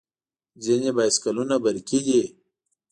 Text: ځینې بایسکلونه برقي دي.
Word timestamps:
ځینې 0.63 0.89
بایسکلونه 0.97 1.55
برقي 1.63 1.99
دي. 2.07 2.21